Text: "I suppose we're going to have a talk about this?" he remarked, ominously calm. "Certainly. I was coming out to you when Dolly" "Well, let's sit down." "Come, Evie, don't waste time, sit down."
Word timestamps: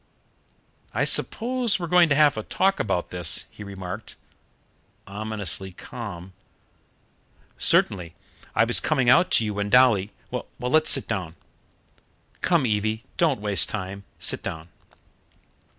"I 0.95 1.03
suppose 1.03 1.77
we're 1.79 1.85
going 1.85 2.09
to 2.09 2.15
have 2.15 2.35
a 2.35 2.41
talk 2.41 2.79
about 2.79 3.11
this?" 3.11 3.45
he 3.51 3.63
remarked, 3.63 4.15
ominously 5.05 5.73
calm. 5.73 6.33
"Certainly. 7.59 8.15
I 8.55 8.63
was 8.63 8.79
coming 8.79 9.11
out 9.11 9.29
to 9.33 9.45
you 9.45 9.53
when 9.53 9.69
Dolly" 9.69 10.11
"Well, 10.31 10.47
let's 10.59 10.89
sit 10.89 11.07
down." 11.07 11.35
"Come, 12.41 12.65
Evie, 12.65 13.03
don't 13.17 13.39
waste 13.41 13.69
time, 13.69 14.03
sit 14.17 14.41
down." 14.41 14.69